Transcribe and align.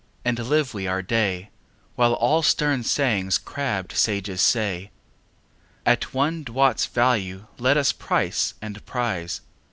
and 0.25 0.39
live 0.39 0.73
we 0.73 0.87
our 0.87 1.03
day, 1.03 1.51
While 1.95 2.13
all 2.15 2.41
stern 2.41 2.81
sayings 2.83 3.37
crabbed 3.37 3.91
sages 3.91 4.41
say, 4.41 4.89
At 5.85 6.11
one 6.11 6.41
doit's 6.41 6.87
value 6.87 7.45
let 7.59 7.77
us 7.77 7.91
price 7.91 8.55
and 8.63 8.83
prize! 8.87 9.41